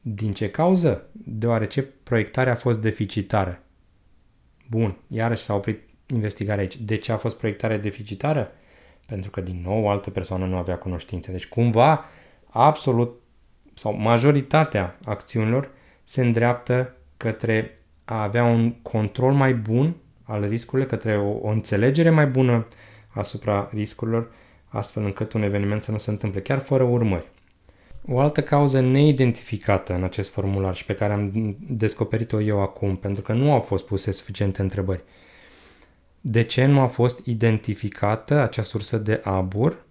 Din 0.00 0.32
ce 0.32 0.50
cauză? 0.50 1.06
Deoarece 1.12 1.82
proiectarea 1.82 2.52
a 2.52 2.56
fost 2.56 2.80
deficitară. 2.80 3.62
Bun, 4.68 4.96
iarăși 5.08 5.42
s-a 5.42 5.54
oprit 5.54 5.80
investigarea 6.06 6.62
aici. 6.62 6.76
De 6.76 6.96
ce 6.96 7.12
a 7.12 7.16
fost 7.16 7.38
proiectarea 7.38 7.78
deficitară? 7.78 8.50
Pentru 9.06 9.30
că, 9.30 9.40
din 9.40 9.62
nou, 9.64 9.84
o 9.84 9.88
altă 9.88 10.10
persoană 10.10 10.46
nu 10.46 10.56
avea 10.56 10.78
cunoștințe. 10.78 11.30
Deci, 11.30 11.46
cumva, 11.46 12.04
absolut 12.48 13.21
sau 13.74 13.96
majoritatea 13.96 14.98
acțiunilor 15.04 15.70
se 16.04 16.20
îndreaptă 16.20 16.96
către 17.16 17.78
a 18.04 18.22
avea 18.22 18.44
un 18.44 18.72
control 18.82 19.32
mai 19.32 19.54
bun 19.54 19.94
al 20.22 20.48
riscurilor, 20.48 20.88
către 20.88 21.16
o, 21.16 21.30
o 21.30 21.48
înțelegere 21.48 22.10
mai 22.10 22.26
bună 22.26 22.66
asupra 23.08 23.68
riscurilor, 23.72 24.30
astfel 24.68 25.04
încât 25.04 25.32
un 25.32 25.42
eveniment 25.42 25.82
să 25.82 25.90
nu 25.90 25.98
se 25.98 26.10
întâmple, 26.10 26.40
chiar 26.40 26.58
fără 26.58 26.82
urmări. 26.82 27.30
O 28.06 28.18
altă 28.18 28.42
cauză 28.42 28.80
neidentificată 28.80 29.94
în 29.94 30.02
acest 30.02 30.32
formular 30.32 30.74
și 30.74 30.84
pe 30.84 30.94
care 30.94 31.12
am 31.12 31.56
descoperit-o 31.68 32.40
eu 32.40 32.60
acum, 32.60 32.96
pentru 32.96 33.22
că 33.22 33.32
nu 33.32 33.52
au 33.52 33.60
fost 33.60 33.86
puse 33.86 34.10
suficiente 34.10 34.62
întrebări. 34.62 35.04
De 36.20 36.42
ce 36.42 36.64
nu 36.64 36.80
a 36.80 36.86
fost 36.86 37.26
identificată 37.26 38.34
acea 38.34 38.62
sursă 38.62 38.98
de 38.98 39.20
abur 39.24 39.84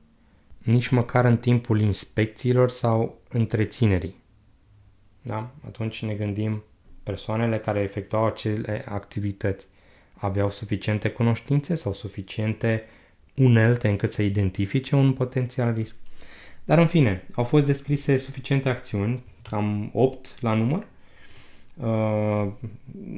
nici 0.58 0.88
măcar 0.88 1.26
în 1.26 1.38
timpul 1.38 1.80
inspecțiilor 1.80 2.70
sau 2.70 3.21
întreținerii. 3.32 4.16
Da? 5.22 5.52
Atunci 5.66 6.04
ne 6.04 6.14
gândim 6.14 6.64
persoanele 7.04 7.58
care 7.58 7.80
efectuau 7.80 8.26
acele 8.26 8.84
activități 8.88 9.68
aveau 10.14 10.52
suficiente 10.52 11.10
cunoștințe 11.10 11.76
sau 11.76 11.94
suficiente 11.94 12.84
unelte 13.36 13.88
încât 13.88 14.12
să 14.12 14.22
identifice 14.22 14.96
un 14.96 15.14
potențial 15.14 15.74
risc. 15.74 15.96
Dar 16.66 16.78
în 16.78 16.88
fine, 16.88 17.28
au 17.34 17.44
fost 17.44 17.66
descrise 17.66 18.18
suficiente 18.18 18.70
acțiuni, 18.70 19.24
cam 19.50 19.90
8 19.94 20.28
la 20.40 20.54
număr, 20.54 20.86
uh, 21.76 22.48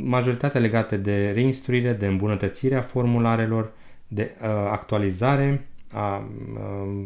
majoritatea 0.04 0.60
legate 0.60 0.97
de 0.97 1.32
reinstruire, 1.32 1.93
de 1.93 2.06
îmbunătățire 2.06 2.76
a 2.76 2.82
formularelor, 2.82 3.71
de 4.08 4.36
uh, 4.41 4.47
actualizare 4.49 5.67
a 5.91 6.30
uh, 6.54 7.06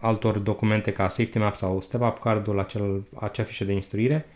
altor 0.00 0.38
documente 0.38 0.92
ca 0.92 1.08
Safety 1.08 1.38
Map 1.38 1.56
sau 1.56 1.80
Step 1.80 2.00
Up 2.00 2.18
Card-ul, 2.20 2.58
acel, 2.58 3.06
acea 3.14 3.42
fișă 3.42 3.64
de 3.64 3.72
instruire, 3.72 4.26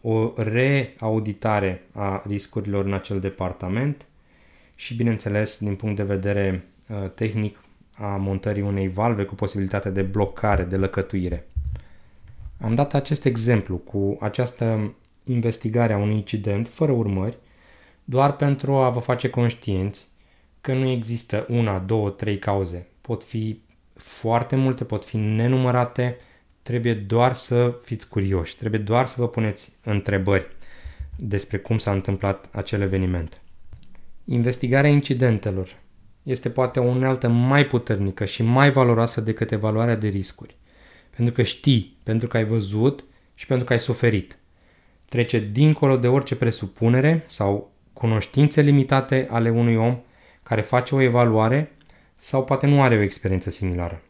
o 0.00 0.32
reauditare 0.36 1.82
a 1.92 2.22
riscurilor 2.26 2.84
în 2.84 2.92
acel 2.92 3.20
departament 3.20 4.06
și, 4.74 4.94
bineînțeles, 4.94 5.58
din 5.58 5.74
punct 5.74 5.96
de 5.96 6.02
vedere 6.02 6.64
uh, 6.88 7.10
tehnic, 7.10 7.58
a 7.96 8.06
montării 8.06 8.62
unei 8.62 8.88
valve 8.88 9.24
cu 9.24 9.34
posibilitate 9.34 9.90
de 9.90 10.02
blocare, 10.02 10.64
de 10.64 10.76
lăcătuire. 10.76 11.46
Am 12.60 12.74
dat 12.74 12.94
acest 12.94 13.24
exemplu 13.24 13.76
cu 13.76 14.16
această 14.20 14.94
investigare 15.24 15.92
a 15.92 15.98
unui 15.98 16.14
incident 16.14 16.68
fără 16.68 16.92
urmări, 16.92 17.38
doar 18.04 18.36
pentru 18.36 18.72
a 18.72 18.90
vă 18.90 19.00
face 19.00 19.30
conștienți 19.30 20.06
că 20.60 20.72
nu 20.72 20.88
există 20.88 21.46
una, 21.48 21.78
două, 21.78 22.10
trei 22.10 22.38
cauze. 22.38 22.86
Pot 23.00 23.24
fi 23.24 23.60
foarte 24.04 24.56
multe, 24.56 24.84
pot 24.84 25.04
fi 25.04 25.16
nenumărate, 25.16 26.16
trebuie 26.62 26.94
doar 26.94 27.34
să 27.34 27.74
fiți 27.82 28.08
curioși, 28.08 28.56
trebuie 28.56 28.80
doar 28.80 29.06
să 29.06 29.14
vă 29.18 29.28
puneți 29.28 29.72
întrebări 29.84 30.46
despre 31.16 31.58
cum 31.58 31.78
s-a 31.78 31.92
întâmplat 31.92 32.48
acel 32.52 32.80
eveniment. 32.80 33.40
Investigarea 34.24 34.90
incidentelor 34.90 35.68
este 36.22 36.50
poate 36.50 36.80
o 36.80 36.82
unealtă 36.82 37.28
mai 37.28 37.66
puternică 37.66 38.24
și 38.24 38.42
mai 38.42 38.70
valoroasă 38.70 39.20
decât 39.20 39.50
evaluarea 39.50 39.96
de 39.96 40.08
riscuri. 40.08 40.56
Pentru 41.16 41.34
că 41.34 41.42
știi, 41.42 41.96
pentru 42.02 42.28
că 42.28 42.36
ai 42.36 42.44
văzut 42.44 43.04
și 43.34 43.46
pentru 43.46 43.66
că 43.66 43.72
ai 43.72 43.80
suferit. 43.80 44.38
Trece 45.08 45.38
dincolo 45.52 45.96
de 45.96 46.08
orice 46.08 46.36
presupunere 46.36 47.24
sau 47.26 47.72
cunoștințe 47.92 48.60
limitate 48.60 49.26
ale 49.30 49.50
unui 49.50 49.76
om 49.76 50.00
care 50.42 50.60
face 50.60 50.94
o 50.94 51.00
evaluare 51.00 51.72
sau 52.16 52.44
poate 52.44 52.66
nu 52.66 52.82
are 52.82 52.96
o 52.96 53.02
experiență 53.02 53.50
similară. 53.50 54.02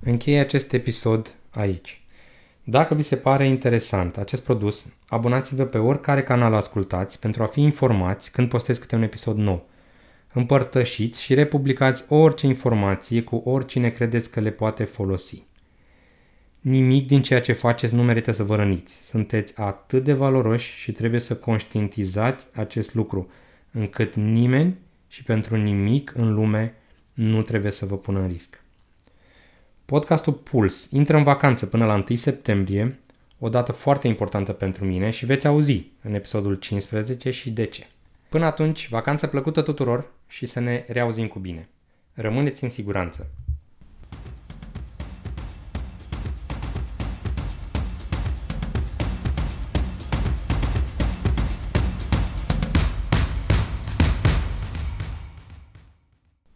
Încheie 0.00 0.38
acest 0.38 0.72
episod 0.72 1.34
aici. 1.50 2.02
Dacă 2.64 2.94
vi 2.94 3.02
se 3.02 3.16
pare 3.16 3.46
interesant 3.46 4.16
acest 4.16 4.42
produs, 4.44 4.86
abonați-vă 5.08 5.64
pe 5.64 5.78
oricare 5.78 6.22
canal 6.22 6.54
ascultați 6.54 7.18
pentru 7.18 7.42
a 7.42 7.46
fi 7.46 7.60
informați 7.60 8.32
când 8.32 8.48
postez 8.48 8.78
câte 8.78 8.96
un 8.96 9.02
episod 9.02 9.36
nou. 9.36 9.68
Împărtășiți 10.32 11.22
și 11.22 11.34
republicați 11.34 12.04
orice 12.08 12.46
informație 12.46 13.22
cu 13.22 13.36
oricine 13.36 13.88
credeți 13.88 14.30
că 14.30 14.40
le 14.40 14.50
poate 14.50 14.84
folosi. 14.84 15.42
Nimic 16.60 17.06
din 17.06 17.22
ceea 17.22 17.40
ce 17.40 17.52
faceți 17.52 17.94
nu 17.94 18.02
merită 18.02 18.32
să 18.32 18.42
vă 18.42 18.56
răniți. 18.56 19.04
Sunteți 19.04 19.60
atât 19.60 20.04
de 20.04 20.12
valoroși 20.12 20.74
și 20.76 20.92
trebuie 20.92 21.20
să 21.20 21.36
conștientizați 21.36 22.46
acest 22.54 22.94
lucru, 22.94 23.30
încât 23.70 24.14
nimeni 24.14 24.78
și 25.08 25.22
pentru 25.22 25.56
nimic 25.56 26.12
în 26.14 26.34
lume 26.34 26.74
nu 27.12 27.42
trebuie 27.42 27.70
să 27.70 27.86
vă 27.86 27.96
pună 27.96 28.20
în 28.20 28.28
risc. 28.28 28.60
Podcastul 29.84 30.32
Puls 30.32 30.88
intră 30.90 31.16
în 31.16 31.22
vacanță 31.22 31.66
până 31.66 31.86
la 31.86 32.04
1 32.08 32.16
septembrie, 32.16 32.98
o 33.38 33.48
dată 33.48 33.72
foarte 33.72 34.08
importantă 34.08 34.52
pentru 34.52 34.84
mine 34.84 35.10
și 35.10 35.26
veți 35.26 35.46
auzi 35.46 35.84
în 36.02 36.14
episodul 36.14 36.54
15 36.54 37.30
și 37.30 37.50
de 37.50 37.64
ce. 37.64 37.86
Până 38.28 38.44
atunci, 38.44 38.88
vacanță 38.88 39.26
plăcută 39.26 39.62
tuturor 39.62 40.12
și 40.28 40.46
să 40.46 40.60
ne 40.60 40.84
reauzim 40.88 41.26
cu 41.26 41.38
bine. 41.38 41.68
Rămâneți 42.14 42.64
în 42.64 42.70
siguranță! 42.70 43.30